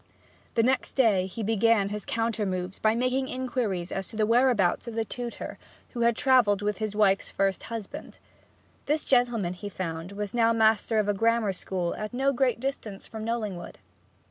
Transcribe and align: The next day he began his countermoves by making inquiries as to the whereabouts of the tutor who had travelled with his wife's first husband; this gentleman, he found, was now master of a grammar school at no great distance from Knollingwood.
The 0.55 0.63
next 0.63 0.93
day 0.93 1.27
he 1.27 1.43
began 1.43 1.89
his 1.89 2.07
countermoves 2.07 2.79
by 2.79 2.95
making 2.95 3.27
inquiries 3.27 3.91
as 3.91 4.07
to 4.07 4.15
the 4.15 4.25
whereabouts 4.25 4.87
of 4.87 4.95
the 4.95 5.05
tutor 5.05 5.59
who 5.89 6.01
had 6.01 6.15
travelled 6.15 6.63
with 6.63 6.79
his 6.79 6.95
wife's 6.95 7.29
first 7.29 7.61
husband; 7.69 8.17
this 8.87 9.05
gentleman, 9.05 9.53
he 9.53 9.69
found, 9.69 10.13
was 10.13 10.33
now 10.33 10.53
master 10.53 10.97
of 10.97 11.07
a 11.07 11.13
grammar 11.13 11.53
school 11.53 11.93
at 11.93 12.15
no 12.15 12.33
great 12.33 12.59
distance 12.59 13.07
from 13.07 13.23
Knollingwood. 13.23 13.77